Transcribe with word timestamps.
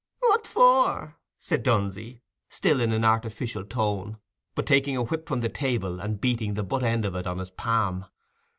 "What 0.21 0.47
for?" 0.47 1.17
said 1.39 1.61
Dunsey, 1.61 2.23
still 2.49 2.81
in 2.81 2.91
an 2.91 3.05
artificial 3.05 3.63
tone, 3.63 4.17
but 4.55 4.65
taking 4.65 4.97
a 4.97 5.03
whip 5.03 5.27
from 5.27 5.41
the 5.41 5.47
table 5.49 5.99
and 5.99 6.19
beating 6.19 6.55
the 6.55 6.63
butt 6.63 6.81
end 6.81 7.05
of 7.05 7.13
it 7.15 7.27
on 7.27 7.37
his 7.37 7.51
palm. 7.51 8.07